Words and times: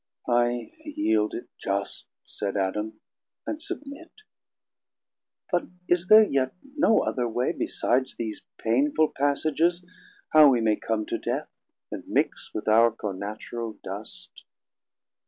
I 0.31 0.71
yeild 0.83 1.35
it 1.35 1.49
just, 1.63 2.07
said 2.25 2.57
Adam, 2.57 2.93
and 3.45 3.61
submit. 3.61 4.11
But 5.51 5.67
is 5.87 6.07
there 6.07 6.25
yet 6.25 6.55
no 6.75 7.03
other 7.03 7.29
way, 7.29 7.51
besides 7.51 8.15
These 8.15 8.41
painful 8.57 9.09
passages, 9.15 9.85
how 10.33 10.49
we 10.49 10.59
may 10.59 10.77
come 10.77 11.05
To 11.05 11.19
Death, 11.19 11.49
and 11.91 12.03
mix 12.07 12.49
with 12.51 12.67
our 12.67 12.91
connatural 12.91 13.79
dust? 13.83 14.43